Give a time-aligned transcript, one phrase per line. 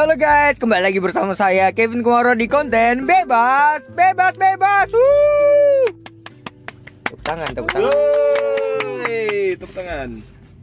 [0.00, 4.88] Halo guys, kembali lagi bersama saya Kevin Kumaro di konten Bebas, Bebas, Bebas.
[4.88, 5.92] Wuh.
[7.04, 7.92] Tepuk tangan, tepuk tangan.
[9.04, 10.08] Yeay, tepuk tangan.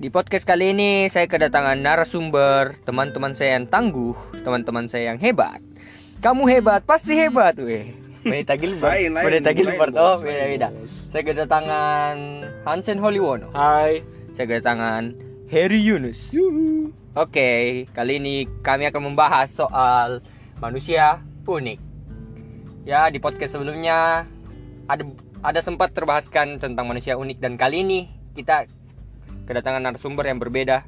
[0.01, 5.61] Di podcast kali ini saya kedatangan narasumber, teman-teman saya yang tangguh, teman-teman saya yang hebat.
[6.17, 7.93] Kamu hebat, pasti hebat, weh.
[8.25, 10.69] Wanita Gilbert, Lain, lain, Gilbert, oh beda beda.
[11.13, 12.15] Saya kedatangan
[12.65, 13.53] Hansen Holiwono.
[13.53, 14.01] Hai.
[14.33, 15.13] Saya kedatangan
[15.53, 16.33] Harry Yunus.
[16.33, 16.89] Yuhu.
[17.17, 20.21] Oke, kali ini kami akan membahas soal
[20.61, 21.79] manusia unik.
[22.85, 24.29] Ya, di podcast sebelumnya
[24.85, 25.01] ada
[25.41, 27.99] ada sempat terbahaskan tentang manusia unik dan kali ini
[28.37, 28.69] kita
[29.49, 30.85] kedatangan narasumber yang berbeda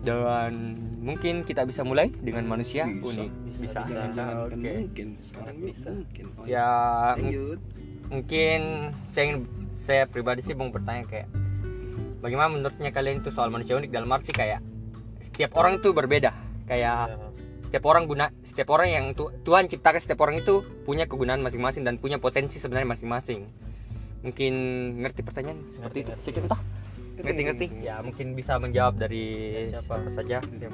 [0.00, 3.30] dan mungkin kita bisa mulai dengan manusia Bisa, unik.
[3.52, 4.00] Bisa, bisa.
[4.16, 4.56] Sangat Oke.
[4.56, 5.88] mungkin, sangat bisa.
[5.92, 6.24] mungkin.
[6.40, 6.70] Oh, Ya,
[7.20, 7.60] lanjut.
[8.08, 8.60] mungkin
[9.12, 9.38] saya ingin
[9.76, 11.28] saya pribadi sih mau bertanya kayak
[12.24, 14.64] bagaimana menurutnya kalian itu soal manusia unik dalam arti kayak
[15.24, 16.30] setiap orang tuh berbeda.
[16.68, 17.16] Kayak
[17.64, 21.82] setiap orang guna setiap orang yang tu- Tuhan ciptakan setiap orang itu punya kegunaan masing-masing
[21.82, 23.48] dan punya potensi sebenarnya masing-masing.
[24.22, 24.54] Mungkin
[25.02, 25.58] ngerti pertanyaan?
[25.74, 26.12] Seperti itu.
[26.22, 26.60] Cucu entah.
[27.14, 27.66] Ngerti ngerti.
[27.82, 30.06] ya mungkin bisa menjawab dari siapa?
[30.10, 30.38] saja.
[30.42, 30.68] Saja.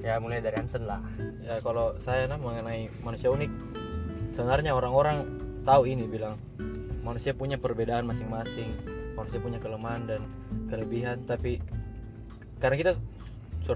[0.00, 1.02] ya mulai dari Hansen lah.
[1.44, 3.50] Ya kalau saya nah mengenai manusia unik,
[4.32, 5.28] sebenarnya orang-orang
[5.62, 6.40] tahu ini bilang
[7.04, 8.70] manusia punya perbedaan masing-masing,
[9.12, 10.20] manusia punya kelemahan dan
[10.72, 11.60] kelebihan, tapi
[12.60, 12.92] karena kita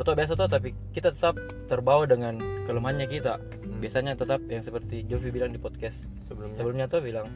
[0.02, 1.38] tahu biasa tahu, tapi kita tetap
[1.70, 3.38] terbawa dengan kelemahannya kita.
[3.78, 6.58] Biasanya tetap yang seperti Jovi bilang di podcast sebelumnya.
[6.58, 7.28] sebelumnya tuh bilang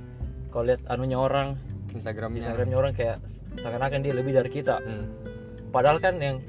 [0.51, 1.55] kalau lihat anunya orang,
[1.95, 2.43] Instagramnya.
[2.43, 3.23] Instagramnya orang kayak
[3.61, 4.81] seakan-akan dia lebih dari kita.
[4.81, 5.07] hmm.
[5.71, 6.41] Padahal kan yang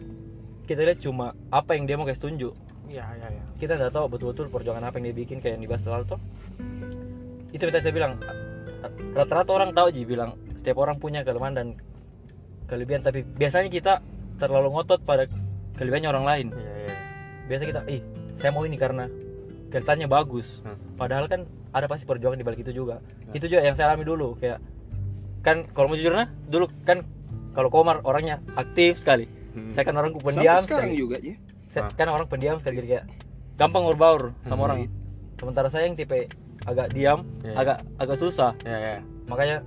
[0.66, 2.54] kita lihat cuma apa yang dia mau kasih tunjuk.
[2.90, 5.84] Ya ya ya kita nggak tahu betul-betul perjuangan apa yang dia bikin kayak yang dibahas
[5.86, 6.20] lalu tuh.
[7.52, 8.18] Itu yang saya bilang
[9.14, 11.68] rata-rata orang tahu ji bilang setiap orang punya kelemahan dan
[12.70, 13.94] kelebihan tapi biasanya kita
[14.40, 15.28] terlalu ngotot pada
[15.80, 16.94] kelebihannya orang lain ya ya
[17.48, 18.02] biasa kita ih
[18.36, 19.08] saya mau ini karena
[19.70, 20.76] kelihatannya bagus Hmm.
[20.94, 23.00] padahal kan ada pasti perjuangan di balik itu juga
[23.32, 24.60] itu juga yang saya alami dulu kayak
[25.40, 27.02] kan kalau mau jujur nah dulu kan
[27.52, 29.72] kalau Komar orangnya aktif sekali Hmm.
[29.72, 31.34] saya kan orang Sampai pendiam sekarang sekali juga ya.
[31.66, 31.92] saya, Ah.
[31.92, 33.06] kan orang pendiam sekali kayak
[33.56, 34.68] gampang berbaur sama Hmm.
[34.68, 34.80] orang
[35.36, 36.30] sementara saya yang tipe
[36.62, 37.56] agak diam Iya.
[37.56, 39.64] agak agak susah ya ya makanya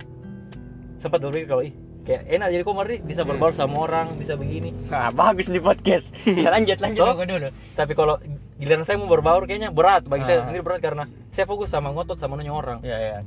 [0.97, 4.75] sempat berpikir kalau ih kayak enak jadi komar nih bisa berbaur sama orang bisa begini
[4.85, 6.11] Nah, bagus di podcast.
[6.27, 7.47] ya lanjut lanjut So, aku dulu.
[7.73, 8.15] tapi kalau
[8.55, 10.27] giliran saya mau berbaur kayaknya berat bagi Ah.
[10.29, 13.17] saya sendiri berat karena saya fokus sama ngotot sama nanya orang Ya ya.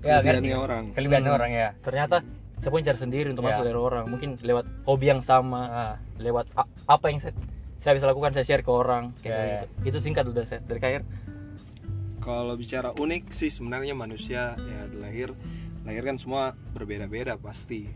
[0.00, 0.64] Ya, Kelebihannya ngerti.
[0.64, 0.84] orang.
[0.92, 1.34] Kelebihan Hmm.
[1.34, 1.68] orang ya.
[1.78, 2.16] ternyata
[2.56, 3.48] saya punya cara sendiri untuk Ya.
[3.50, 7.36] masuk dari orang mungkin lewat hobi yang sama Ah, lewat a- apa yang saya,
[7.76, 9.44] saya bisa lakukan saya share ke orang kayak Ya,
[9.84, 9.92] gitu.
[9.92, 11.02] itu singkat udah saya dari kair
[12.18, 15.30] Kalau bicara unik sih sebenarnya manusia ya lahir
[15.84, 17.86] lahir kan semua berbeda-beda pasti.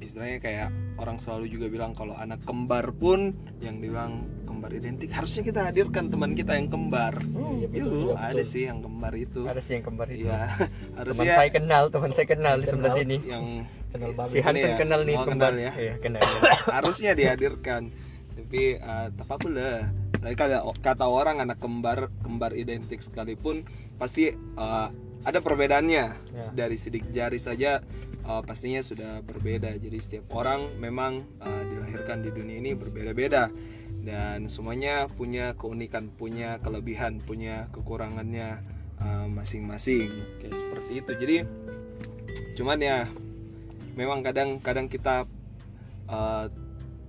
[0.00, 5.44] Istilahnya kayak orang selalu juga bilang kalau anak kembar pun yang dibilang kembar identik harusnya
[5.44, 7.20] kita hadirkan teman kita yang kembar.
[7.20, 8.48] Iya, betul Yuh, juga, ada betul.
[8.48, 9.40] sih yang kembar itu.
[9.44, 10.24] ada sih yang kembar itu.
[10.24, 13.16] Iya, Teman harusnya saya kenal, teman saya kenal di sebelah sini.
[13.22, 13.46] yang
[13.90, 14.76] kenal banget Si Hansen ya.
[14.76, 15.72] kenal nih Oh, kembar kenal ya.
[15.76, 16.22] Iya, kenal.
[16.76, 17.82] harusnya dihadirkan
[18.30, 19.78] tapi uh, tak apa boleh
[20.16, 23.62] tapi kalau kata orang anak kembar kembar identik sekalipun
[23.94, 24.88] pasti uh,
[25.24, 26.06] ada perbedaannya.
[26.32, 26.46] Ya.
[26.54, 27.82] dari sidik jari saja
[28.24, 29.74] uh, pastinya sudah berbeda.
[29.76, 33.50] Jadi setiap orang memang uh, dilahirkan di dunia ini berbeda-beda.
[34.00, 38.64] Dan semuanya punya keunikan punya kelebihan punya kekurangannya
[39.02, 40.08] uh, masing-masing.
[40.40, 41.12] Kayak seperti itu.
[41.18, 41.36] Jadi
[42.56, 43.08] cuman ya
[43.98, 45.28] memang kadang-kadang kita
[46.08, 46.46] uh,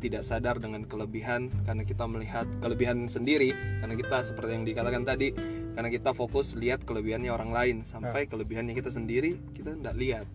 [0.01, 3.53] tidak sadar dengan kelebihan karena kita melihat kelebihan sendiri
[3.85, 5.29] karena kita seperti yang dikatakan tadi
[5.77, 10.27] karena kita fokus lihat kelebihannya orang lain sampai kelebihannya kita sendiri kita tidak lihat.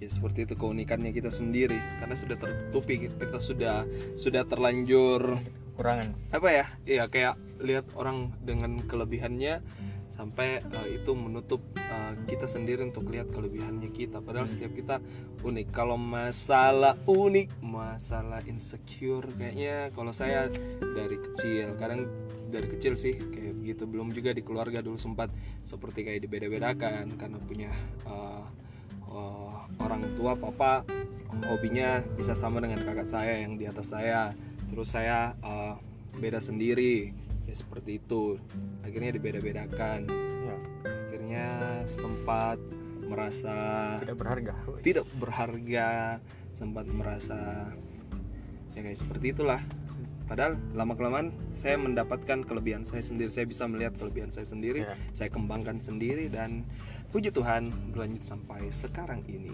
[0.00, 3.84] Ya seperti itu keunikannya kita sendiri karena sudah tertutupi kita sudah
[4.16, 5.36] sudah terlanjur
[5.80, 6.12] Kurangan.
[6.28, 6.66] apa ya?
[6.84, 9.64] Iya kayak lihat orang dengan kelebihannya
[10.12, 14.20] sampai uh, itu menutup uh, kita sendiri untuk lihat kelebihannya kita.
[14.20, 15.00] Padahal setiap kita
[15.40, 15.72] unik.
[15.72, 20.52] Kalau masalah unik masalah insecure kayaknya kalau saya
[20.84, 22.04] dari kecil kadang
[22.52, 23.88] dari kecil sih kayak begitu.
[23.88, 25.32] Belum juga di keluarga dulu sempat
[25.64, 27.72] seperti kayak dibeda-bedakan karena punya
[28.04, 28.44] uh,
[29.08, 30.84] uh, orang tua papa
[31.48, 34.34] hobinya bisa sama dengan kakak saya yang di atas saya
[34.70, 35.76] terus saya uh,
[36.18, 37.10] beda sendiri
[37.46, 38.38] ya seperti itu.
[38.86, 40.06] Akhirnya dibeda-bedakan.
[40.46, 40.56] Ya,
[40.86, 41.46] akhirnya
[41.86, 42.58] sempat
[43.04, 43.54] merasa
[44.06, 44.54] tidak berharga.
[44.86, 45.88] tidak berharga
[46.54, 47.66] sempat merasa
[48.78, 49.60] ya kayak seperti itulah.
[50.30, 53.26] Padahal lama kelamaan saya mendapatkan kelebihan saya sendiri.
[53.26, 54.94] Saya bisa melihat kelebihan saya sendiri Ya.
[55.10, 56.62] saya kembangkan sendiri dan
[57.10, 59.50] puji Tuhan berlanjut sampai sekarang ini.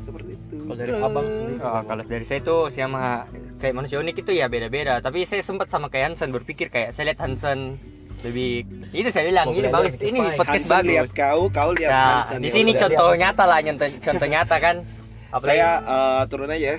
[0.00, 0.56] Seperti itu.
[0.68, 3.24] Kalau dari abang sendiri Oh, kalau dari saya itu sama
[3.56, 5.00] kayak manusia unik itu ya beda-beda.
[5.00, 7.80] Tapi saya sempat sama kayak Hansen berpikir kayak saya lihat Hansen
[8.20, 10.90] lebih itu saya bilang ini bagus ini podcast Hansen bagus.
[10.92, 14.56] lihat kau kau lihat nah Hansen di ya sini contoh nyata lah contoh, contoh nyata
[14.60, 14.76] kan.
[15.30, 16.70] Apalagi saya eh, turun aja.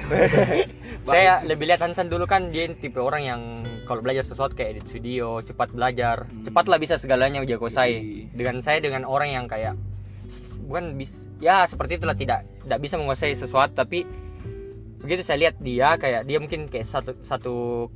[1.08, 3.42] Saya lebih lihat Hansen dulu kan dia tipe orang yang
[3.90, 8.00] kalau belajar sesuatu kayak edit video cepat belajar cepatlah bisa segalanya jago saya
[8.32, 9.76] dengan saya dengan orang yang kayak
[10.72, 11.12] bukan bis
[11.44, 14.08] ya seperti itulah tidak tidak bisa menguasai sesuatu tapi
[15.02, 17.54] begitu saya lihat dia kayak dia mungkin kayak satu satu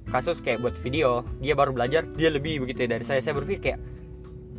[0.09, 3.21] kasus kayak buat video dia baru belajar dia lebih begitu ya dari saya.
[3.21, 3.79] Saya berpikir kayak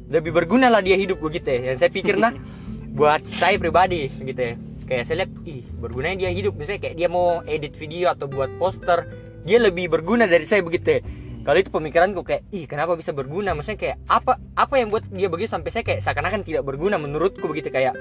[0.07, 1.75] lebih berguna lah dia hidup begitu ya.
[1.75, 2.33] Yang saya pikir nah
[2.99, 4.55] buat saya pribadi gitu ya.
[4.87, 6.55] Kayak saya lihat ih bergunanya dia hidup.
[6.55, 9.11] Misalnya kayak dia mau edit video atau buat poster
[9.43, 13.55] dia lebih berguna dari saya begitu ya kalau itu pemikiranku kayak ih kenapa bisa berguna?
[13.55, 17.47] Maksudnya kayak apa apa yang buat dia begitu sampai saya kayak seakan-akan tidak berguna menurutku
[17.47, 17.95] begitu kayak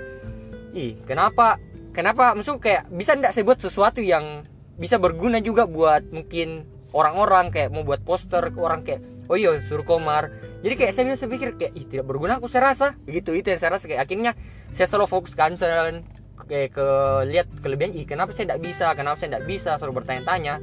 [0.74, 1.62] ih kenapa
[1.94, 2.34] kenapa?
[2.34, 4.42] Maksudku kayak bisa ndak saya buat sesuatu yang
[4.82, 9.62] bisa berguna juga buat mungkin orang-orang kayak mau buat poster ke orang kayak oh iya
[9.62, 10.34] suruh komar.
[10.66, 12.98] Jadi kayak saya biasa pikir kayak ih tidak berguna aku saya rasa.
[13.06, 14.34] Begitu itu yang saya rasa kayak akhirnya
[14.74, 16.02] saya selalu fokus ke Hansen
[16.50, 16.88] kayak ke
[17.30, 17.94] lihat kelebihan.
[17.94, 19.78] Ih kenapa saya tidak bisa kenapa saya tidak bisa?
[19.78, 20.58] Selalu bertanya-tanya.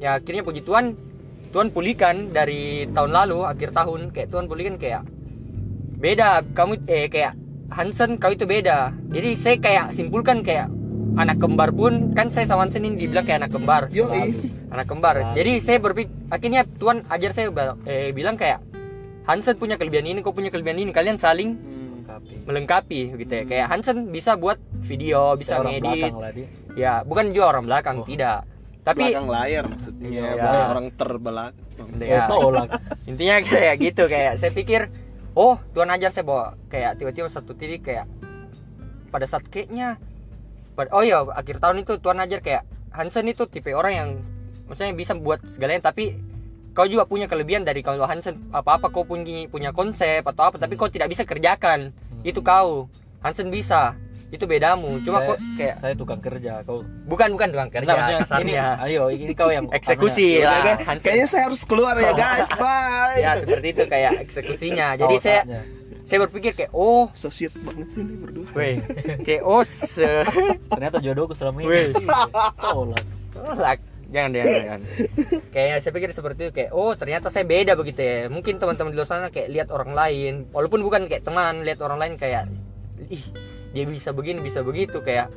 [0.00, 1.11] Ya akhirnya puji Tuhan
[1.52, 5.02] Tuhan pulihkan dari tahun lalu akhir tahun kayak Tuhan pulihkan kayak
[6.00, 6.42] beda.
[6.56, 7.36] Kamu eh kayak
[7.72, 8.92] Hansen kau itu beda.
[9.12, 10.68] Jadi saya kayak simpulkan kayak
[11.12, 13.82] anak kembar pun kan saya sama Hansen ini dibilang kayak anak kembar.
[13.92, 14.32] Yoi.
[14.72, 15.36] anak kembar.
[15.36, 17.52] Jadi saya berpikir akhirnya Tuhan ajar saya
[17.84, 18.64] eh, bilang kayak
[19.28, 21.52] Hansen punya kelebihan ini kau punya kelebihan ini kalian saling
[22.12, 22.44] Hmm.
[22.44, 23.44] Melengkapi gitu ya.
[23.48, 26.12] Kayak Hansen bisa buat video bisa ngedit.
[26.76, 28.04] ya bukan juga orang belakang Oh.
[28.04, 28.44] tidak
[28.82, 30.30] tapi belakang layar maksudnya Iya.
[30.34, 31.88] bukan orang terbelakang.
[31.98, 32.68] Ya, tolak.
[33.10, 34.90] intinya kayak gitu kayak saya pikir
[35.32, 36.58] oh Tuhan ajar saya bawa.
[36.66, 38.10] Kayak tiba-tiba satu titik kayak
[39.08, 40.02] pada saat kayaknya
[40.72, 44.10] pad- oh iya akhir tahun itu Tuhan ajar kayak Hansen itu tipe orang yang
[44.66, 46.16] maksudnya bisa buat segalanya tapi
[46.72, 50.74] kau juga punya kelebihan dari kalau Hansen apa-apa kau punya punya konsep atau apa tapi
[50.74, 51.92] kau tidak bisa kerjakan.
[52.22, 52.88] Itu kau.
[53.22, 53.94] Hansen bisa
[54.32, 57.84] itu bedamu cuma Saya- kok kayak saya tukang kerja, kau bukan bukan tukang kerja.
[57.84, 58.24] Enggak, maksudnya ini
[58.56, 58.64] kasarnya.
[58.80, 60.80] ayo ini kau yang eksekusi lah.
[60.80, 62.48] Hansen kayaknya saya harus keluar ya guys.
[62.62, 63.20] Bye.
[63.20, 64.86] Ya seperti itu kayak eksekusinya.
[65.00, 65.40] Jadi saya
[66.08, 68.48] saya berpikir kayak oh Associate banget sih ini berdua.
[68.56, 68.80] weh
[69.20, 70.24] kayak oh se
[70.72, 71.68] ternyata jodohku selama ini.
[71.68, 71.86] Weh.
[72.56, 73.04] tolak.
[73.30, 73.78] tolak.
[74.12, 74.80] Jangan jangan jangan.
[75.52, 78.32] Kayak saya pikir seperti itu kayak oh ternyata saya beda begitu ya.
[78.32, 82.00] Mungkin teman-teman di luar sana kayak lihat orang lain walaupun bukan kayak teman lihat orang
[82.00, 82.48] lain kayak
[83.08, 83.24] ih
[83.72, 85.32] dia bisa begini bisa begitu kayak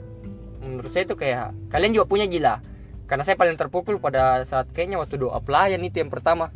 [0.59, 2.59] menurut saya itu kayak kalian juga punya gila.
[3.05, 6.51] Karena saya paling terpukul pada saat kayaknya waktu doa pelayan itu yang pertama.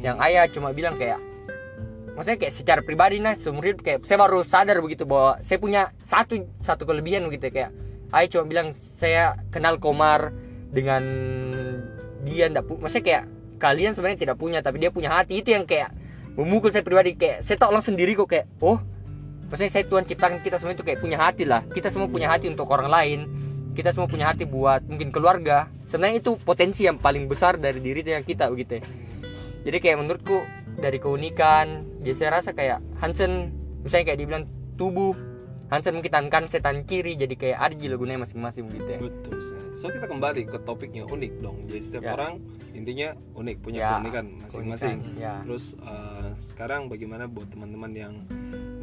[0.00, 1.20] Yang ayah cuma bilang kayak
[2.16, 5.92] maksudnya kayak secara pribadi nah seumur hidup kayak saya baru sadar begitu bahwa saya punya
[6.00, 7.70] satu satu kelebihan begitu kayak
[8.16, 10.32] ayah cuma bilang saya kenal Komar
[10.72, 11.02] dengan
[12.24, 13.24] dia ndak maksudnya kayak
[13.60, 15.42] kalian sebenarnya tidak punya tapi dia punya hati.
[15.42, 15.92] Itu yang kayak
[16.38, 18.80] memukul saya pribadi kayak saya tahu langsung sendiri kok kayak oh
[19.50, 21.66] maksudnya saya Tuhan ciptakan kita semua itu kayak punya hati lah.
[21.66, 23.20] Kita semua punya hati untuk orang lain.
[23.74, 25.66] Kita semua punya hati buat mungkin keluarga.
[25.84, 28.82] Sebenarnya itu potensi yang paling besar dari diri kita begitu ya.
[29.60, 30.38] Jadi kayak menurutku
[30.78, 33.52] dari keunikan jadi saya rasa kayak Hansen
[33.82, 34.44] misalnya kayak dibilang
[34.78, 35.12] tubuh.
[35.70, 38.98] Hansen mungkin tangan kanan saya tangan kiri jadi kayak ada gila gunanya masing-masing gitu ya.
[38.98, 39.38] Betul
[39.78, 41.62] so kita kembali ke topiknya unik dong.
[41.70, 42.12] Jadi setiap Ya.
[42.18, 42.32] orang
[42.74, 44.96] intinya unik punya Ya, keunikan masing-masing.
[45.14, 45.38] ya.
[45.46, 48.14] terus eh, sekarang bagaimana buat teman-teman yang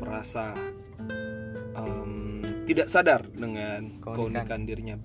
[0.08, 0.56] merasa
[1.76, 4.16] em, tidak sadar dengan Keunikan.
[4.16, 4.96] keunikan dirinya.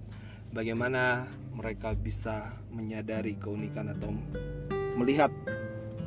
[0.53, 4.13] Bagaimana mereka bisa menyadari keunikan atau
[4.95, 5.33] melihat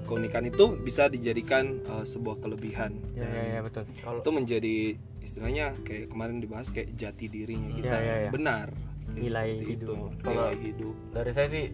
[0.05, 2.93] keunikan itu bisa dijadikan eh, sebuah kelebihan.
[3.17, 3.83] Ya ya, ya betul.
[3.99, 4.75] Kalau itu menjadi
[5.19, 7.89] istilahnya kayak kemarin dibahas kayak jati dirinya kita.
[7.89, 8.31] Ya, ya, ya.
[8.31, 8.69] benar.
[9.05, 9.89] Nilai hidup.
[9.89, 10.95] itu, Kalau- nilai hidup.
[11.11, 11.65] dari saya sih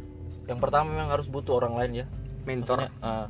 [0.47, 2.05] yang pertama memang harus butuh orang lain ya.
[2.41, 2.89] mentor.
[2.89, 3.27] Maksudnya, ah,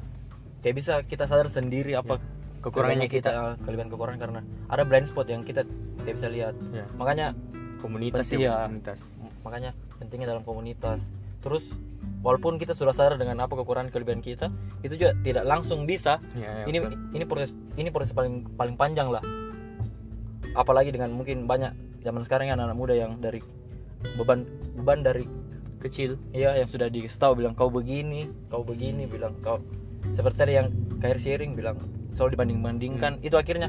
[0.62, 2.22] kayak bisa kita sadar sendiri apa
[2.62, 4.40] kekurangannya kita, ah, kelebihan kekurangan karena
[4.70, 5.66] ada blind spot yang kita
[6.02, 6.56] tidak bisa lihat.
[6.72, 6.86] Ya.
[6.96, 7.34] Makanya
[7.82, 8.70] komunitas Penting ya ya.
[8.70, 9.02] komunitas
[9.42, 11.10] makanya pentingnya dalam komunitas.
[11.42, 11.74] Terus
[12.22, 14.54] walaupun kita sudah sadar dengan apa kekurangan kelebihan kita,
[14.86, 16.22] itu juga tidak langsung bisa.
[16.38, 16.98] ya, ya, ini betul.
[17.18, 19.22] ini proses ini proses paling paling panjang lah.
[20.54, 23.42] Apalagi dengan mungkin banyak zaman sekarang ya anak-anak muda yang dari
[24.18, 24.46] beban
[24.78, 25.26] beban dari
[25.82, 29.58] kecil Iya yang sudah dikasih tahu bilang kau begini, kau begini, bilang kau
[30.14, 30.70] seperti yang
[31.02, 31.78] career sharing bilang
[32.12, 33.68] selalu dibanding-bandingkan itu akhirnya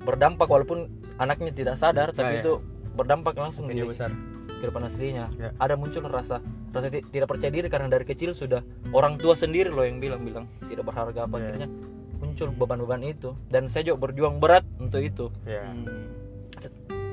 [0.00, 2.42] berdampak walaupun anaknya tidak sadar tapi Ya, ya.
[2.42, 2.52] itu
[2.92, 4.10] berdampak langsung di Media besar
[4.54, 5.26] kehidupan aslinya.
[5.34, 5.50] Ya.
[5.56, 6.38] Ada muncul rasa
[6.70, 10.22] rasa ti- tidak percaya diri karena dari kecil sudah orang tua sendiri loh yang bilang
[10.22, 11.42] bilang tidak berharga apa Ya.
[11.48, 11.68] akhirnya
[12.14, 15.28] muncul beban-beban itu dan saya juga berjuang berat untuk itu.
[15.44, 15.68] ya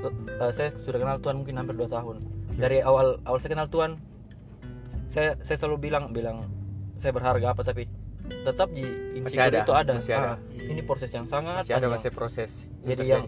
[0.02, 2.26] Eh, saya sudah kenal Tuhan mungkin hampir 2 tahun.
[2.52, 4.02] Dari awal awal saya kenal Tuhan,
[5.08, 6.42] saya saya selalu bilang bilang
[6.98, 7.86] saya berharga apa tapi
[8.42, 8.84] tetap di
[9.14, 9.92] insecure ada, itu ada.
[9.96, 10.30] masih ada.
[10.30, 11.92] Ah, ini proses yang sangat masih ada panjang.
[11.94, 13.24] masih proses Jadi yang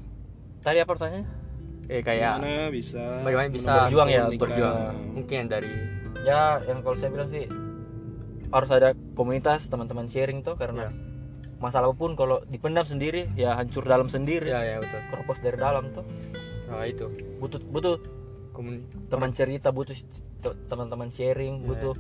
[0.60, 1.28] tadi apa pertanyaannya?
[1.84, 4.76] eh kayak Bagaimana bisa bagaimana bisa Berjuang ya, berjuang
[5.14, 5.72] mungkin yang dari
[6.24, 7.44] Ya, yang kalau saya bilang sih
[8.48, 10.92] harus ada komunitas teman-teman sharing tuh karena Ya.
[11.60, 14.48] masalah apa pun kalau dipendam sendiri ya hancur dalam sendiri.
[14.48, 16.08] ya ya betul Keropos dari dalam tuh.
[16.64, 17.96] nah itu Butuh butuh
[18.52, 18.80] komun
[19.10, 19.92] teman cerita, butuh
[20.40, 21.66] te- teman-teman sharing, Ya.
[21.66, 21.94] butuh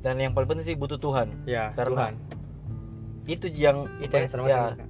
[0.00, 1.28] dan yang paling penting sih butuh Tuhan.
[1.44, 2.14] ya Karena Tuhan
[3.26, 4.86] Itu yang itu yang ya, ya,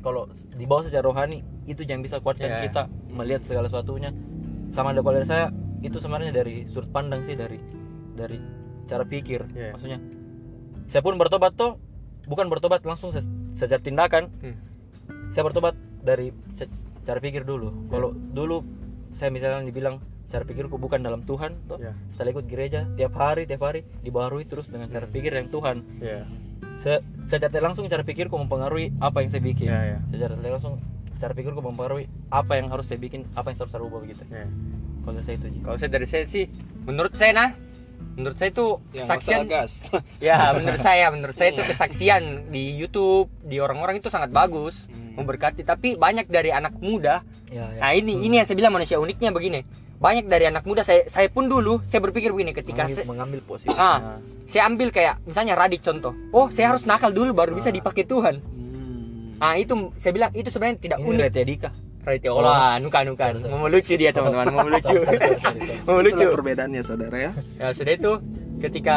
[0.00, 2.60] kalau di bawah secara rohani itu yang bisa kuatkan Ya.
[2.60, 4.10] kita melihat segala sesuatunya
[4.68, 7.56] sama ada kalau saya itu sebenarnya dari sudut pandang sih dari
[8.12, 8.36] dari
[8.84, 9.70] cara pikir Ya.
[9.70, 10.02] maksudnya
[10.84, 11.78] saya pun bertobat tuh
[12.24, 14.58] bukan bertobat langsung se- secara tindakan Hmm.
[15.28, 16.70] saya bertobat dari se-
[17.02, 18.66] cara pikir dulu kalau dulu
[19.12, 20.02] saya misalnya dibilang
[20.32, 21.92] cara pikirku bukan dalam Tuhan tuh Ya.
[22.08, 26.24] setelah ikut gereja tiap hari tiap hari dibaharui terus dengan cara pikir yang Tuhan ya
[26.80, 26.98] Se
[27.28, 29.70] secara tidak langsung cara pikirku mempengaruhi apa yang saya bikin.
[29.70, 29.98] Ya, ya.
[30.10, 30.82] Secara langsung
[31.14, 34.26] cara pikirku mempengaruhi apa yang harus saya bikin, apa yang harus saya ubah begitu.
[34.26, 34.50] ya
[35.00, 36.50] Kalau saya itu kalau saya dari saya sih
[36.82, 37.50] menurut saya nah
[38.12, 39.72] menurut saya itu yang kesaksian gas
[40.22, 45.20] ya menurut saya menurut saya itu kesaksian di YouTube di orang-orang itu sangat bagus Hmm.
[45.20, 47.78] memberkati tapi banyak dari anak muda Ya, ya.
[47.78, 49.60] nah ini ini yang saya bilang manusia uniknya begini
[50.02, 53.40] banyak dari anak muda saya saya pun dulu saya berpikir begini ketika mengambil, saya, mengambil
[53.46, 53.70] posisi.
[53.78, 54.18] ah
[54.50, 56.10] saya ambil kayak misalnya Radit contoh.
[56.34, 58.42] Oh saya harus nakal dulu baru bisa dipakai Tuhan.
[58.42, 59.38] Hmm.
[59.38, 61.22] ah itu saya bilang itu sebenarnya tidak Ini unik.
[61.22, 61.70] Raditya Dika.
[62.02, 63.52] Radit Allah bukan bukan Sorry, sorry.
[63.54, 65.18] mau melucu dia teman-teman mau sorry.
[65.86, 67.32] mau Itulah perbedaannya saudara ya.
[67.62, 68.12] Ya sudah itu
[68.58, 68.96] ketika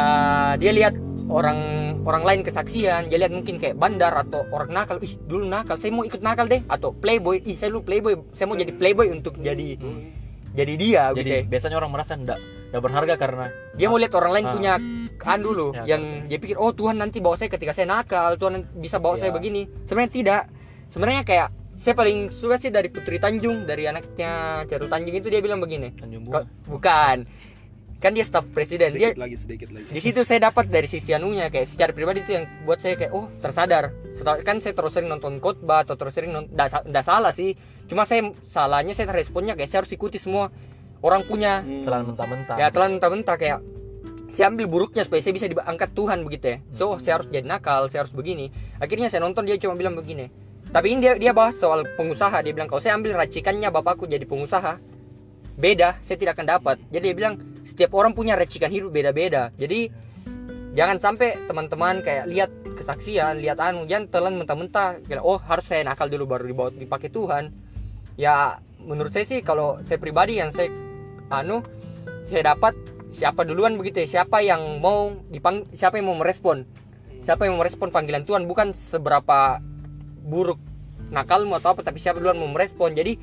[0.58, 0.98] dia lihat
[1.30, 1.58] orang
[2.02, 4.98] orang lain kesaksian dia lihat mungkin kayak bandar atau orang nakal.
[4.98, 6.66] Ih dulu nakal saya mau ikut nakal deh.
[6.66, 7.46] Atau playboy.
[7.46, 9.78] Ih saya dulu playboy saya mau jadi playboy untuk jadi
[10.56, 11.40] jadi dia gitu Jadi ya.
[11.44, 14.52] biasanya orang merasa enggak enggak berharga karena dia mau lihat orang lain Ah.
[14.52, 14.72] punya
[15.16, 18.64] kan dulu Ya, yang dia pikir oh Tuhan nanti bawa saya ketika saya nakal Tuhan
[18.74, 19.34] bisa bawa saya Ya.
[19.34, 20.42] begini sebenarnya tidak
[20.88, 24.32] sebenarnya kayak saya paling suka sih dari Putri Tanjung dari anaknya
[24.64, 26.48] Cerul Tanjung itu dia bilang begini Tanjung Ko- Bunga.
[26.66, 27.18] bukan
[27.96, 31.12] kan dia staf presiden dia sedikit lagi sedikit lagi di situ saya dapat dari sisi
[31.12, 34.92] anunya kayak secara pribadi itu yang buat saya kayak oh tersadar setelah kan saya terus
[34.92, 39.54] sering nonton khotbah atau terus sering nonton nggak salah sih cuma saya salahnya saya responnya
[39.54, 40.50] kayak saya harus ikuti semua
[41.04, 41.62] orang punya.
[41.62, 41.84] Hmm.
[41.86, 42.56] telan mentah-mentah.
[42.58, 43.58] ya telan mentah-mentah kayak
[44.36, 46.58] saya ambil buruknya supaya saya bisa diangkat Tuhan begitu ya.
[46.74, 48.52] So saya harus jadi nakal saya harus begini.
[48.82, 50.28] Akhirnya saya nonton dia cuma bilang begini.
[50.66, 54.26] Tapi ini dia dia bahas soal pengusaha dia bilang kalau saya ambil racikannya bapakku jadi
[54.26, 54.76] pengusaha
[55.56, 56.76] beda saya tidak akan dapat.
[56.92, 59.54] Jadi dia bilang setiap orang punya racikan hidup beda-beda.
[59.56, 59.88] Jadi
[60.76, 65.00] jangan sampai teman-teman kayak lihat kesaksian lihat anu jangan telan mentah-mentah.
[65.24, 67.65] Oh harus saya nakal dulu baru dibawa dipakai Tuhan
[68.16, 70.72] ya menurut saya sih kalau saya pribadi yang saya
[71.28, 71.60] anu
[72.26, 72.74] saya dapat
[73.12, 76.66] siapa duluan begitu ya siapa yang mau dipang siapa yang mau merespon.
[77.24, 79.58] Siapa yang mau merespon panggilan Tuhan bukan seberapa
[80.26, 80.60] buruk
[81.10, 82.92] nakalmu atau apa tapi siapa duluan mau merespon.
[82.92, 83.16] Jadi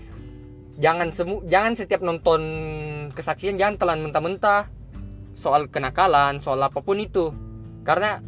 [0.82, 2.42] jangan semu jangan setiap nonton
[3.14, 4.66] kesaksian jangan telan mentah-mentah
[5.38, 7.32] soal kenakalan soal apa pun itu.
[7.84, 8.20] Karena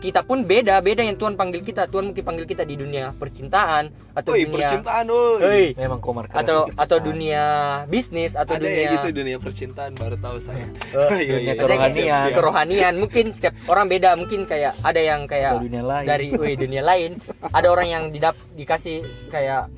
[0.00, 3.92] kita pun beda beda yang Tuhan panggil kita Tuhan mungkin panggil kita di dunia percintaan
[4.16, 5.04] atau Woi, dunia percintaan.
[5.44, 7.44] Hei, Memang komar atau atau dunia
[7.86, 10.66] bisnis atau Ada dunia ya gitu dunia percintaan baru tahu saya.
[11.20, 11.92] Iya, dunia iya, kerohanian.
[11.92, 12.36] siap, siap.
[12.40, 16.06] kerohanian mungkin setiap orang beda mungkin kayak ada yang kayak Atau dunia lain.
[16.08, 16.26] dari
[16.56, 17.10] dunia lain
[17.52, 19.68] ada orang yang didap dikasih kayak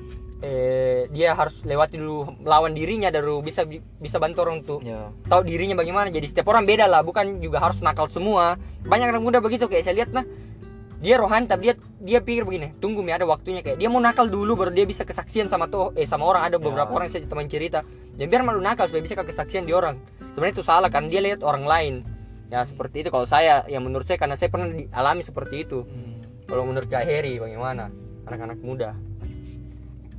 [0.43, 3.63] eh, dia harus lewati dulu lawan dirinya baru bisa
[3.97, 5.09] bisa bantu orang untuk ya.
[5.31, 8.59] tahu dirinya bagaimana jadi setiap orang beda lah bukan juga harus nakal semua.
[8.83, 10.27] Banyak anak muda begitu kayak saya lihat nah
[11.03, 13.63] dia rohani tapi dia dia pikir begini tunggu mi ada waktunya.
[13.63, 16.43] Kayak dia mau nakal dulu baru dia bisa kesaksian sama tuh eh sama orang.
[16.51, 16.95] Ada beberapa Ya.
[16.99, 17.87] orang saya teman cerita.
[18.19, 19.95] Ya biar malu nakal supaya bisa kesaksian di orang.
[20.35, 21.07] Sebenarnya itu salah kan?
[21.07, 21.95] Dia lihat orang lain.
[22.51, 23.09] Ya seperti itu.
[23.09, 25.87] Kalau saya yang menurut saya karena saya pernah dialami seperti itu.
[26.43, 27.87] Kalau menurut Kak Heri bagaimana?
[28.27, 28.91] Anak-anak muda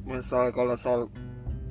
[0.05, 1.09] Masalah kalau soal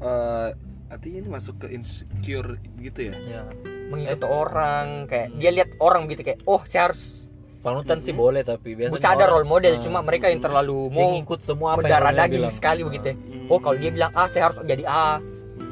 [0.01, 0.49] eh,
[0.89, 3.15] artinya ini masuk ke insecure gitu ya.
[3.25, 3.41] ya.
[3.83, 7.21] mengikuti orang kayak dia lihat orang begitu kayak oh saya harus
[7.63, 10.95] Panutan sih boleh tapi biasanya bisa ada role model Nah, cuma mereka yang terlalu dia
[10.99, 12.51] mau ngikut semua apa yang berdarah orang daging bilang.
[12.53, 13.15] sekali begitu ya.
[13.15, 13.47] Hmm.
[13.47, 15.07] Oh kalau dia bilang A saya harus jadi A.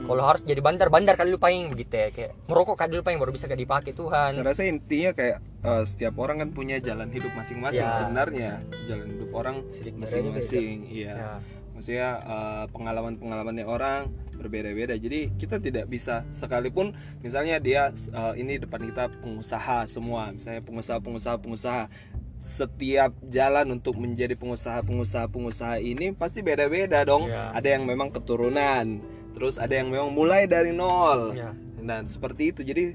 [0.02, 3.20] Kalau harus jadi bandar bandar kali lupa yang begitu ya kayak merokok kali lupa yang
[3.20, 4.32] baru bisa dipakai Tuhan.
[4.40, 7.96] Saya rasa intinya kayak eh, setiap orang kan punya jalan hidup masing-masing Ya.
[8.00, 8.52] sebenarnya.
[8.88, 9.56] Jalan hidup orang
[10.00, 10.88] masing-masing.
[10.88, 11.12] Iya.
[11.12, 11.32] Ya.
[11.82, 14.94] Maksudnya eh, pengalaman-pengalamannya orang berbeda-beda.
[14.94, 16.94] Jadi kita tidak bisa sekalipun
[17.26, 21.90] misalnya dia eh, ini depan kita pengusaha semua, misalnya pengusaha-pengusaha pengusaha
[22.38, 27.30] setiap jalan untuk menjadi pengusaha-pengusaha-pengusaha ini pasti beda-beda dong.
[27.30, 27.50] Ya.
[27.54, 29.02] Ada yang memang keturunan,
[29.34, 31.34] terus ada yang memang mulai dari nol.
[31.34, 31.58] Ya.
[31.82, 32.62] Dan seperti itu.
[32.62, 32.94] Jadi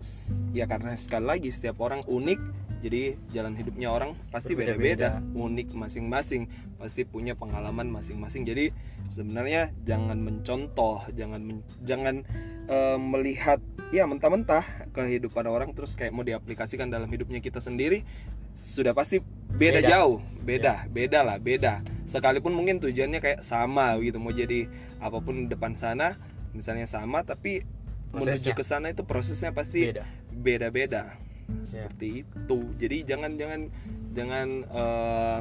[0.00, 2.40] s- ya karena sekali lagi setiap orang unik
[2.78, 6.46] jadi jalan hidupnya orang pasti beda-beda unik masing-masing
[6.78, 8.70] pasti punya pengalaman masing-masing jadi
[9.10, 12.22] sebenarnya jangan mencontoh jangan men- jangan
[12.70, 13.58] eh, melihat
[13.90, 14.62] ya mentah-mentah
[14.94, 18.04] kehidupan orang terus kayak mau diaplikasikan dalam hidupnya kita sendiri
[18.54, 19.18] sudah pasti
[19.48, 19.88] beda, Beda.
[19.88, 24.66] jauh beda beda lah beda sekalipun mungkin tujuannya kayak sama gitu mau jadi
[25.02, 26.16] apa pun depan sana
[26.56, 27.66] misalnya sama tapi
[28.14, 28.56] menuju Prosesnya.
[28.56, 30.04] ke sana itu prosesnya pasti Beda.
[30.32, 31.27] beda-beda Ya.
[31.64, 32.58] Seperti itu.
[32.76, 33.60] Jadi jangan jangan
[34.12, 35.40] jangan eh,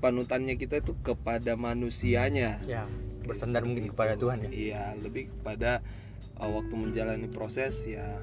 [0.00, 2.60] panutannya kita itu kepada manusianya.
[2.64, 2.84] Ya
[3.20, 4.50] bersandar mungkin kepada Tuhan ya.
[4.50, 5.84] Iya lebih kepada
[6.40, 8.18] eh, waktu menjalani proses ya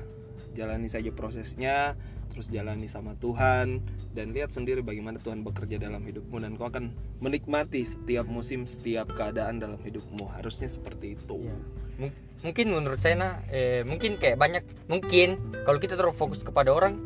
[0.58, 1.94] jalani saja prosesnya
[2.34, 3.82] terus jalani sama Tuhan
[4.14, 9.10] dan lihat sendiri bagaimana Tuhan bekerja dalam hidupmu dan kau akan menikmati setiap musim setiap
[9.14, 10.26] keadaan dalam hidupmu.
[10.38, 11.46] Harusnya seperti itu.
[11.46, 11.58] Ya.
[11.98, 16.70] Mung- mungkin menurut saya nah eh, mungkin kayak banyak mungkin kalau kita terus fokus kepada
[16.70, 16.98] orang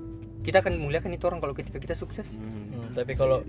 [0.44, 2.28] kita akan muliakan itu orang kalau ketika kita sukses.
[2.32, 2.52] Hmm.
[2.72, 3.40] Hmm, tapi kalau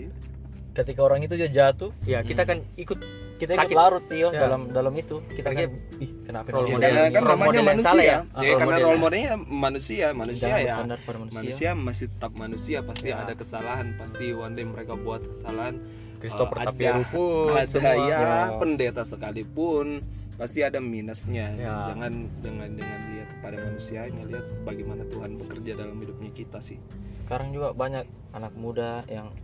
[0.72, 2.98] ketika orang itu dia jatuh ya kita akan ikut
[3.42, 3.68] kita Sakit.
[3.68, 4.40] ikut larut iyo Ya.
[4.40, 5.66] dalam dalam itu kita kan
[5.98, 7.10] ih kenapa role model- begini?
[7.10, 8.06] kan role namanya manusia salah ya.
[8.06, 9.02] ya, Ah, role karena role ya.
[9.02, 11.34] modelnya manusia manusia Jangan ya manusia.
[11.34, 13.16] manusia masih tetap manusia pasti Ya.
[13.18, 15.74] ada kesalahan pasti one day mereka buat kesalahan
[16.16, 17.92] Christopher Eh, Tapiru pun ada semua.
[17.98, 18.30] ya Ya.
[18.56, 19.86] pendeta sekalipun
[20.32, 21.74] pasti ada minusnya Ya.
[21.88, 26.78] jangan dengan dengan lihat kepada manusianya lihat bagaimana Tuhan bekerja dalam hidupnya kita sih
[27.20, 29.34] sekarang juga banyak anak muda yang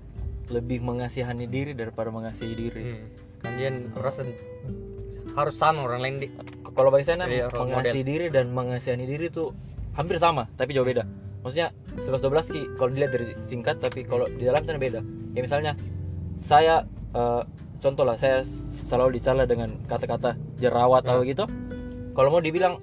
[0.49, 2.83] lebih mengasihani diri daripada mengasihi diri.
[2.83, 3.07] Hmm.
[3.39, 4.27] kan dia merasa
[5.39, 9.07] harus sama orang lain di K- kalau bagi saya Jadi role mengasihi diri dan mengasihani
[9.07, 9.55] diri itu
[9.95, 11.07] hampir sama tapi jauh beda.
[11.47, 11.71] Maksudnya
[12.03, 15.01] 11 12 ki kalau dilihat dari singkat tapi kalau di dalam sana beda.
[15.39, 15.73] Ya misalnya
[16.43, 16.83] saya
[17.15, 17.43] eh,
[17.79, 18.43] contoh lah saya
[18.91, 21.47] selalu dicela dengan kata-kata jerawat atau gitu.
[22.19, 22.83] Kalau mau dibilang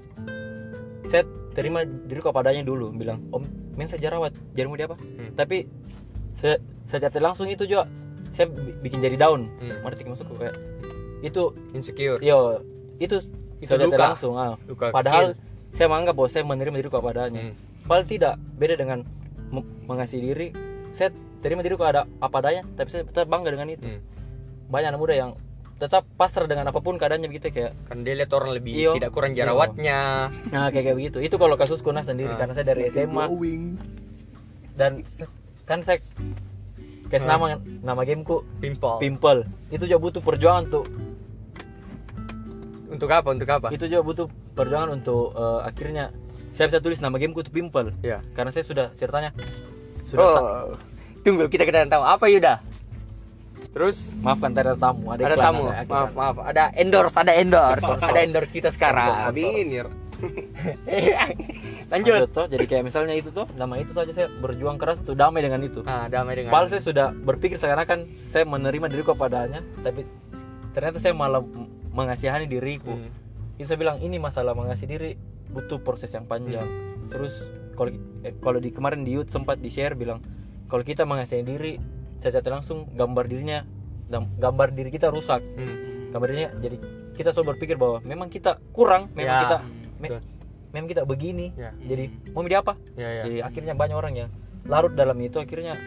[1.03, 3.43] saya terima diriku apa adanya dulu bilang om
[3.79, 4.99] men saya jerawat jadi mau dia apa?
[4.99, 5.31] Hmm.
[5.39, 5.63] tapi
[6.35, 7.89] saya saya catat langsung itu juga
[8.29, 9.81] saya bi- bikin jadi daun Hmm.
[9.87, 10.55] Tik masuk kayak
[11.19, 12.61] itu insecure Yo,
[12.95, 13.17] itu
[13.57, 14.11] Itu luka.
[14.11, 14.35] langsung.
[14.35, 14.59] Ah.
[14.63, 15.33] Luka Padahal
[15.71, 17.41] saya menganggap bahwa saya menerima diriku apa adanya.
[17.41, 17.53] Hmm.
[17.83, 18.33] Padahal tidak.
[18.53, 18.99] Beda dengan
[19.47, 20.47] me- mengasihi diri.
[20.89, 23.81] Saya terima diriku ada apa adanya, tapi saya tetap bangga dengan itu.
[23.81, 23.99] Hmm.
[24.67, 25.31] Banyak anak muda yang
[25.75, 28.91] tetap pasrah dengan apa pun keadaannya begitu kayak kan dia lihat orang lebih Iyo.
[28.93, 31.17] tidak kurang jerawatnya nah kayak kayak begitu.
[31.21, 32.37] Itu kalau kasusku nah sendiri Ah.
[32.37, 33.25] karena saya dari SMA
[34.73, 35.03] dan
[35.63, 35.99] kan saya
[37.09, 37.29] kayak Ah.
[37.37, 37.45] nama
[37.81, 38.97] nama gameku pimple.
[38.99, 39.39] Pimple.
[39.69, 40.85] Itu juga butuh perjuangan untuk
[42.89, 43.27] untuk apa?
[43.35, 43.67] Untuk apa?
[43.75, 46.15] Itu juga butuh perjuangan untuk eh, akhirnya
[46.55, 47.91] saya bisa tulis nama gameku itu Pimple.
[47.99, 49.35] ya karena saya sudah ceritanya
[50.07, 50.71] sudah oh.
[51.19, 52.05] tunggu kita kedatangan tamu.
[52.07, 52.63] Apa Yuda?
[53.75, 54.15] Terus?
[54.23, 55.11] Maafkan tadi ada tamu.
[55.11, 55.67] Ada, ada tamu.
[55.67, 56.35] ada maaf maaf.
[56.47, 57.83] Ada endorse ada endorse.
[57.99, 59.35] Ada endorse kita sekarang.
[59.35, 59.83] Ya
[61.85, 62.45] lanjut Lanjut, toh.
[62.47, 65.81] jadi kayak misalnya itu tuh nama itu saja saya berjuang keras untuk damai dengan itu
[65.83, 70.01] ah damai dengan Padahal saya sudah berpikir seakan-akan saya menerima diriku apa adanya tapi
[70.71, 71.45] ternyata saya malah
[71.89, 73.09] mengasihani diriku Hmm.
[73.55, 75.11] itu saya bilang ini masalah mengasihi diri
[75.47, 76.65] butuh proses yang panjang
[77.07, 77.37] terus
[77.73, 80.19] kalau eh, kalau di kemarin di YouTube sempat di share bilang
[80.65, 81.73] kalau kita mengasihi diri
[82.17, 83.61] saya langsung gambar dirinya
[84.07, 86.09] gam- gambar diri kita rusak Hmm.
[86.09, 86.77] gambar dirinya jadi
[87.13, 89.57] kita selalu berpikir bahwa memang kita kurang memang Ya, kita
[89.95, 90.21] me- betul.
[90.75, 91.55] Memang kita begini.
[91.55, 91.71] Ya.
[91.79, 92.73] jadi mau menjadi apa?
[92.99, 93.23] Ya ya.
[93.31, 94.29] Jadi akhirnya banyak orang yang
[94.67, 95.79] larut dalam itu akhirnya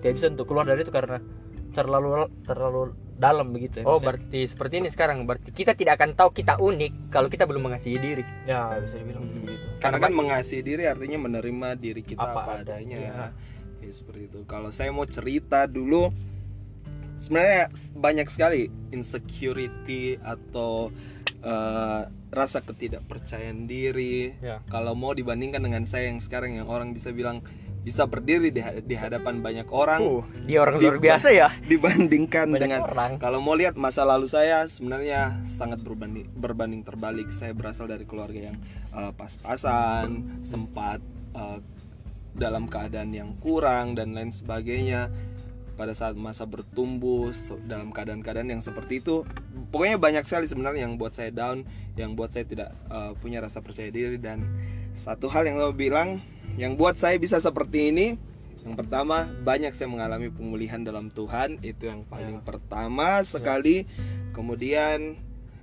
[0.00, 1.20] tidak bisa untuk keluar dari itu karena
[1.76, 5.24] terlalu terlalu dalam begitu ya Oh berarti seperti ini sekarang.
[5.28, 8.24] Berarti kita tidak akan tahu kita unik kalau kita belum mengasihi diri.
[8.48, 9.64] ya bisa dibilang sih begitu.
[9.80, 12.96] Karena kan mengasihi diri artinya menerima diri kita Apa apa, adanya.
[12.96, 13.28] adanya.
[13.84, 14.40] Ya seperti itu.
[14.48, 16.08] Kalau saya mau cerita dulu
[17.16, 20.92] sebenarnya banyak sekali insecurity atau
[21.40, 24.60] eh, rasa ketidakpercayaan diri Ya.
[24.66, 27.40] kalau mau dibandingkan dengan saya yang sekarang yang orang bisa bilang
[27.80, 31.54] bisa berdiri di, di hadapan banyak orang Uh, dia orang luar biasa ya.
[31.70, 33.10] dibandingkan Banyak dengan orang.
[33.16, 38.50] kalau mau lihat masa lalu saya sebenarnya sangat berbanding berbanding terbalik saya berasal dari keluarga
[38.50, 38.58] yang
[38.90, 40.98] eh, pas-pasan sempat
[41.32, 41.58] eh,
[42.34, 45.08] dalam keadaan yang kurang dan lain sebagainya
[45.76, 47.28] pada saat masa bertumbuh
[47.62, 49.28] dalam keadaan-keadaan yang seperti itu
[49.68, 53.60] pokoknya banyak sekali sebenarnya yang buat saya down yang buat saya tidak eh, punya rasa
[53.60, 54.16] percaya diri.
[54.16, 54.40] Dan
[54.90, 56.08] satu hal yang saya bilang
[56.56, 58.06] yang buat saya bisa seperti ini
[58.64, 63.84] yang pertama banyak saya mengalami pemulihan dalam Tuhan itu yang paling pertama sekali.
[64.32, 65.14] Kemudian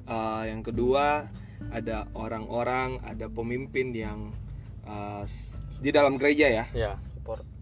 [0.06, 1.26] eh, yang kedua
[1.70, 4.20] ada orang-orang ada pemimpin yang
[5.24, 6.66] s- di dalam gereja ya.
[6.72, 6.94] Ya.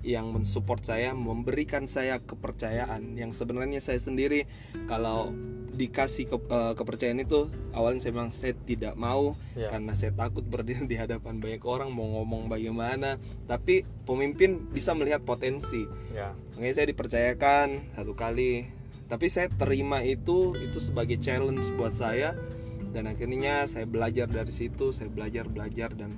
[0.02, 3.18] Yang mensupport saya, memberikan saya kepercayaan.
[3.18, 4.50] Yang sebenarnya saya sendiri
[4.86, 5.34] kalau
[5.72, 9.72] dikasih ke- eh, kepercayaan itu awalnya saya bilang saya tidak mau Ya.
[9.72, 13.18] karena saya takut berdiri di hadapan banyak orang mau ngomong bagaimana.
[13.48, 15.88] Tapi pemimpin bisa melihat potensi.
[16.12, 16.36] Ya.
[16.60, 18.68] Makanya saya dipercayakan satu kali.
[19.08, 22.36] Tapi saya terima itu itu sebagai challenge buat saya.
[22.92, 26.12] Dan akhirnya saya belajar dari situ saya belajar belajar dan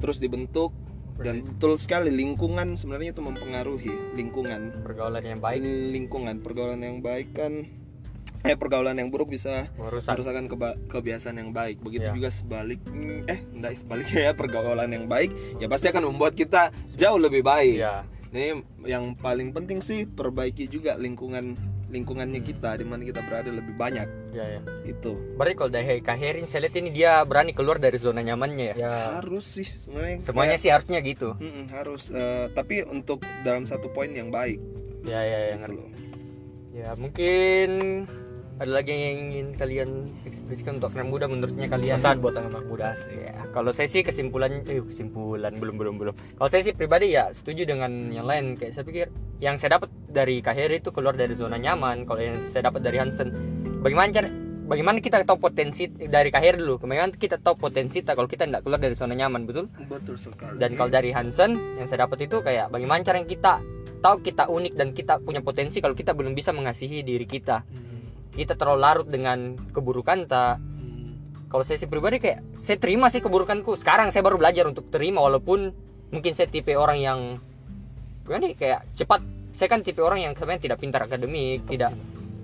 [0.00, 0.72] terus dibentuk
[1.16, 4.84] dan betul sekali lingkungan sebenarnya itu mempengaruhi lingkungan.
[4.84, 5.60] Pergaulan yang baik.
[5.90, 7.64] Lingkungan pergaulan yang baik kan
[8.46, 10.14] eh pergaulan yang buruk bisa merusak.
[10.14, 11.82] merusakkan keba- kebiasaan yang baik.
[11.82, 12.14] Begitu Ya.
[12.14, 12.78] juga sebalik
[13.26, 17.74] eh enggak sebaliknya ya pergaulan yang baik ya pasti akan membuat kita jauh lebih baik.
[17.76, 21.56] Ya ini yang paling penting sih perbaiki juga lingkungan
[21.96, 24.04] lingkungannya kita di mana kita berada lebih banyak.
[24.30, 24.60] Ya ya.
[24.84, 25.16] Itu.
[25.34, 28.74] Berarti kalau dari Kaherin saya lihat ini dia berani keluar dari zona nyamannya ya.
[28.76, 28.94] Ya.
[29.18, 31.28] Harus sih sebenarnya semuanya kayak- sih harusnya gitu.
[31.36, 34.60] Mm-mm, harus eh, tapi untuk dalam satu poin yang baik.
[35.02, 35.76] Ya ya ya gitu ngerti.
[35.80, 35.90] loh.
[36.76, 37.70] ya mungkin
[38.56, 42.96] ada lagi yang ingin kalian ekspresikan untuk anak muda menurutnya kalian pesan buat anak muda
[42.96, 46.14] asik Ya, kalau saya sih kesimpulan, eh, kesimpulan belum belum belum.
[46.40, 48.56] Kalau saya sih pribadi ya setuju dengan yang lain.
[48.56, 49.06] Kayak saya pikir
[49.44, 52.08] yang saya dapat dari Kahir itu keluar dari zona nyaman.
[52.08, 53.28] Kalau yang saya dapat dari Hansen,
[53.84, 54.28] bagaimana cara,
[54.68, 56.80] bagaimana kita tahu potensi dari Kahir dulu?
[56.80, 59.68] Bagaimana kita tahu potensi kita kalau kita tidak keluar dari zona nyaman, betul?
[59.84, 63.60] betul sekali Dan kalau dari Hansen yang saya dapat itu kayak bagaimana cara yang kita
[64.00, 67.64] tahu kita unik dan kita punya potensi kalau kita belum bisa mengasihi diri kita.
[68.36, 70.60] Kita terlalu larut dengan keburukan tak
[71.46, 73.78] kalau saya sih pribadi kayak saya terima sih keburukanku.
[73.80, 75.72] Sekarang saya baru belajar untuk terima walaupun
[76.12, 77.20] mungkin saya tipe orang yang
[78.26, 79.24] gimana nih, kayak cepat.
[79.56, 81.96] Saya kan tipe orang yang sebenarnya tidak pintar akademik tidak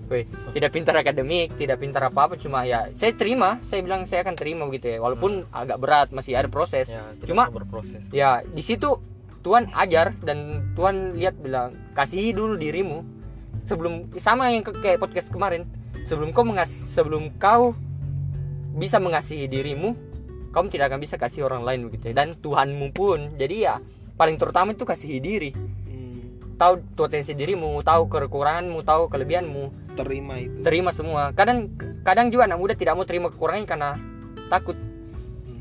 [0.09, 0.25] weh,
[0.57, 3.61] tidak pintar akademik tidak pintar apa apa cuma ya saya terima.
[3.61, 6.89] Saya bilang saya akan terima begitu ya walaupun agak berat masih ada proses.
[6.89, 8.97] Ya Cuma- cuma berproses ya di situ
[9.45, 13.03] Tuhan ajar dan Tuhan lihat bilang kasihi dulu dirimu.
[13.69, 15.67] Sebelum sama yang ke- kayak podcast kemarin
[16.05, 17.77] sebelum kau mengas sebelum kau
[18.73, 20.13] bisa mengasihi dirimu
[20.53, 22.15] kamu tidak akan bisa kasih orang lain begitu ya.
[22.15, 23.35] Dan Tuhanmu pun.
[23.41, 23.81] Jadi ya
[24.21, 25.51] paling terutama itu kasihi diri.
[25.57, 29.97] Hmm, tahu potensi dirimu tahu kekuranganmu tahu kelebihanmu.
[29.97, 30.61] Terima itu.
[30.61, 31.33] Terima semua.
[31.33, 31.73] Kadang
[32.05, 33.91] kadang juga anak muda tidak mau terima kekurangan karena
[34.53, 34.77] takut.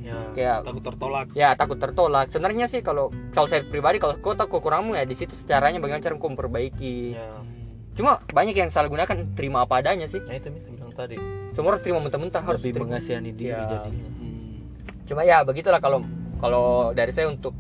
[0.04, 1.28] Ya kayak takut tertolak.
[1.32, 2.28] Ya takut tertolak.
[2.28, 6.04] Sebenarnya sih kalau kalau saya pribadi kalau kau tahu kekuranganmu ya di situ caranya bagaimana
[6.04, 7.16] cara kau memperbaiki.
[7.16, 7.32] Ya
[7.92, 10.24] cuma banyak yang salah gunakan terima apa adanya sih.
[10.24, 11.20] Nah itu mis bilang tadi.
[11.52, 12.86] Semua orang terima mentah-mentah harus lebih terima.
[12.96, 13.68] mengasihani diri Ya.
[13.68, 14.08] jadinya.
[14.16, 14.56] Hmm,
[15.08, 16.00] cuma ya begitulah kalau
[16.40, 17.52] kalau dari saya untuk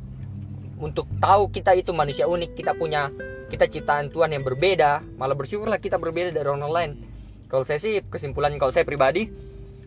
[0.81, 3.11] untuk tahu kita itu manusia unik kita punya
[3.51, 6.91] kita ciptaan Tuhan yang berbeda malah bersyukurlah kita berbeda dari orang lain.
[7.51, 9.27] Kalau saya sih kesimpulan kalau saya pribadi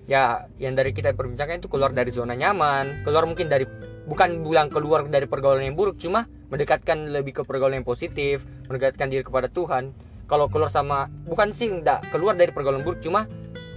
[0.04, 3.64] ya yang dari kita perbincangkan itu keluar dari zona nyaman keluar mungkin dari
[4.04, 9.08] bukan bilang keluar dari pergaulan yang buruk cuma mendekatkan lebih ke pergaulan yang positif mendekatkan
[9.08, 13.28] diri kepada Tuhan kalau keluar sama bukan sih enggak keluar dari pergaulan buruk cuma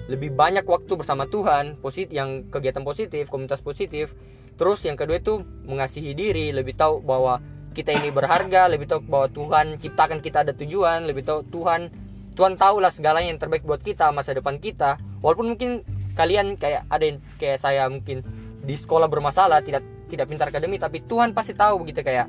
[0.08, 4.16] lebih banyak waktu bersama Tuhan positif yang kegiatan positif komunitas positif.
[4.58, 7.44] Terus yang kedua itu mengasihi diri lebih tahu bahwa
[7.76, 11.94] kita ini berharga lebih tahu bahwa Tuhan ciptakan kita ada tujuan lebih tahu Tuhan
[12.34, 14.98] Tuhan tahulah segalanya yang terbaik buat kita masa depan kita.
[15.22, 15.86] Walaupun mungkin
[16.18, 18.26] kalian kayak ada yang kayak saya mungkin
[18.66, 22.28] di sekolah bermasalah tidak tidak pintar akademi tapi Tuhan pasti tahu begitu kayak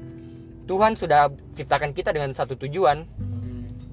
[0.68, 3.08] Tuhan sudah ciptakan kita dengan satu tujuan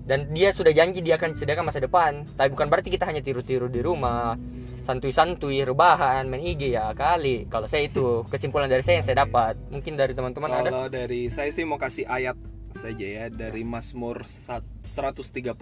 [0.06, 3.66] dan dia sudah janji dia akan sediakan masa depan tapi bukan berarti kita hanya tiru-tiru
[3.66, 4.38] di rumah
[4.86, 9.58] santuy-santuy rebahan main IG ya kali kalau saya itu kesimpulan dari saya yang saya dapat
[9.74, 12.38] mungkin dari teman-teman ada Kalau dari saya sih mau kasih ayat
[12.76, 15.56] saja ya dari Mazmur sat- 139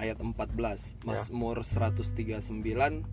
[0.00, 1.04] ayat 14.
[1.04, 3.04] Mazmur 139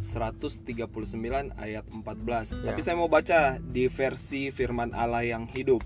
[0.00, 2.64] 139 ayat 14.
[2.64, 2.74] Ya.
[2.74, 5.84] Tapi saya mau baca di versi firman Allah yang hidup.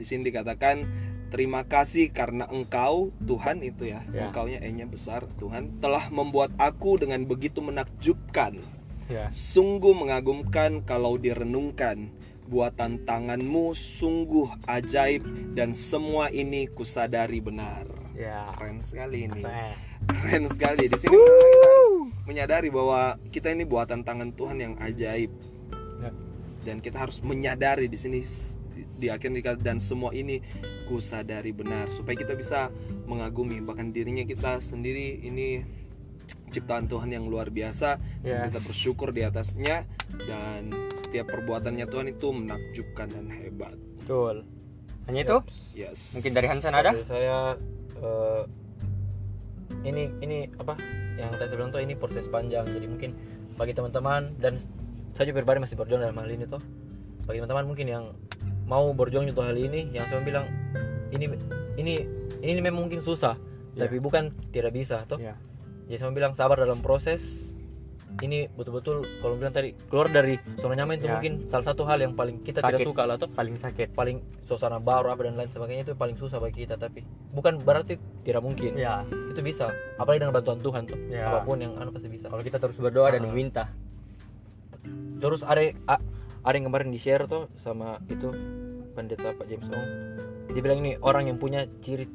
[0.00, 0.86] Di sini dikatakan
[1.30, 4.28] Terima kasih karena engkau Tuhan itu ya, Ya.
[4.28, 8.58] engkaunya E-nya besar Tuhan telah membuat aku dengan begitu menakjubkan.
[9.06, 9.30] Ya.
[9.30, 12.10] Sungguh mengagumkan kalau direnungkan.
[12.50, 15.22] Buatan tanganmu sungguh ajaib
[15.54, 17.86] Dan semua ini kusadari benar.
[18.18, 18.50] Ya.
[18.58, 19.42] Keren sekali ini.
[20.10, 20.50] Keren.
[20.50, 20.90] Sekali.
[20.90, 21.70] Di sini kita
[22.26, 25.30] menyadari bahwa kita ini buatan tangan Tuhan yang ajaib.
[26.02, 26.10] Ya.
[26.66, 28.18] Dan kita harus menyadari di sini
[28.98, 29.32] di, akhir
[29.64, 30.42] dan semua ini
[30.90, 32.74] kusadari benar supaya kita bisa
[33.06, 35.62] mengagumi bahkan dirinya kita sendiri ini
[36.50, 38.50] ciptaan Tuhan yang luar biasa Yes.
[38.50, 39.86] kita bersyukur di atasnya
[40.26, 43.74] dan setiap perbuatannya Tuhan itu menakjubkan dan hebat.
[44.02, 44.42] Betul.
[45.06, 45.36] Hanya itu?
[45.74, 46.18] Yes.
[46.18, 46.90] Mungkin dari Hansen ada?
[46.92, 47.54] Dari saya
[47.98, 48.42] eh,
[49.86, 50.76] ini ini apa?
[51.16, 52.66] Yang tadi saya bilang tuh ini proses panjang.
[52.68, 53.10] Jadi mungkin
[53.56, 54.58] bagi teman-teman dan
[55.16, 56.62] saya juga pribadi masih berjuang dalam hal ini tuh.
[57.26, 58.04] Bagi teman-teman mungkin yang
[58.70, 60.46] mau berjuang untuk hal ini yang saya bilang
[61.10, 61.26] ini
[61.74, 61.94] ini
[62.40, 63.34] ini memang mungkin susah
[63.70, 63.86] Ya.
[63.86, 65.34] tapi bukan tidak bisa toh ya
[65.86, 67.50] ya saya bilang sabar dalam proses
[68.18, 71.14] ini betul-betul kalau bilang tadi keluar dari zona nyaman itu Ya.
[71.14, 72.86] mungkin salah satu hal yang paling kita tidak Sakit.
[72.86, 76.38] suka lah toh paling sakit paling suasana baru apa dan lain sebagainya itu paling susah
[76.38, 80.98] bagi kita tapi bukan berarti tidak mungkin ya itu bisa apalagi dengan bantuan Tuhan tuh
[81.06, 81.26] Ya.
[81.28, 83.26] apa pun yang anu pasti bisa kalau kita terus berdoa dan Ah.
[83.26, 83.64] meminta
[85.16, 86.02] terus ada a-
[86.40, 88.32] ada yang kemarin di share tuh sama itu
[88.92, 89.88] pendeta Pak James Ong.
[90.50, 92.08] Dia bilang ini orang yang punya ciri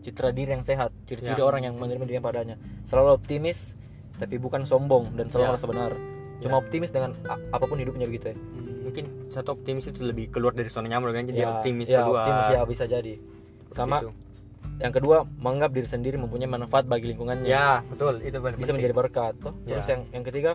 [0.00, 1.44] citra diri yang sehat ciri-ciri Ya.
[1.44, 2.56] orang yang menerima diri padanya.
[2.84, 3.74] Selalu optimis
[4.14, 5.50] tapi bukan sombong dan selalu Ya.
[5.52, 5.92] merasa benar.
[6.38, 8.36] Cuma optimis dengan apa pun hidupnya begitu ya.
[8.84, 11.24] Mungkin satu optimis itu lebih keluar dari zona nyaman kan?
[11.24, 12.20] Jadi ya, optimis ya, kedua.
[12.20, 13.14] optimis ya bisa jadi.
[13.72, 14.10] Sama itu.
[14.74, 17.46] yang kedua menganggap diri sendiri mempunyai manfaat bagi lingkungannya.
[17.46, 18.20] Ya betul.
[18.20, 18.74] Itu paling bisa penting.
[18.76, 19.32] menjadi berkat.
[19.40, 19.76] Toh Ya.
[19.76, 20.50] terus yang yang ketiga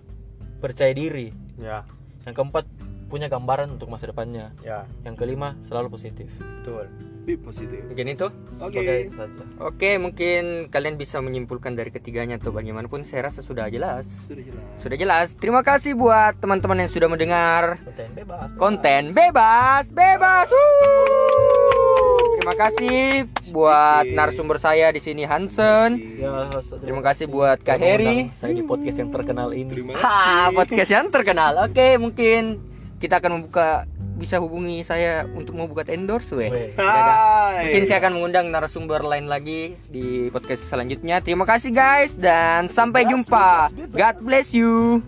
[0.60, 1.34] percaya diri.
[1.58, 1.84] Ya.
[2.24, 2.66] Yang keempat
[3.10, 4.54] punya gambaran untuk masa depannya.
[4.62, 4.86] Ya.
[5.02, 6.30] Yang kelima selalu positif.
[6.38, 6.88] Betul.
[7.26, 7.84] Be positif.
[7.86, 8.28] mungkin itu?
[8.58, 9.12] Oke.
[9.14, 9.44] Saja.
[9.62, 14.08] oke mungkin kalian bisa menyimpulkan dari ketiganya tuh bagaimanapun saya rasa sudah jelas.
[14.26, 14.66] Sudah jelas.
[14.80, 15.28] sudah jelas.
[15.36, 17.82] Terima kasih buat teman-teman yang sudah mendengar.
[17.86, 18.58] Konten bebas, bebas.
[18.58, 19.84] konten bebas.
[19.92, 20.48] Bebas.
[20.50, 22.40] Wuh.
[22.40, 26.02] terima kasih buat narasumber saya di sini Hansen.
[26.18, 26.50] Ya,
[26.82, 28.32] terima kasih buat Kak Heri.
[28.34, 29.70] saya di podcast yang terkenal ini.
[29.70, 31.68] Terima ha podcast yang terkenal.
[31.68, 32.69] Oke mungkin
[33.00, 33.88] kita akan membuka
[34.20, 36.76] bisa hubungi saya untuk mau buka endorse weh Weh.
[36.76, 37.72] Hai.
[37.72, 41.24] Mungkin saya akan mengundang narasumber lain lagi di podcast selanjutnya.
[41.24, 43.72] Terima kasih guys dan sampai jumpa.
[43.96, 45.00] God bless you.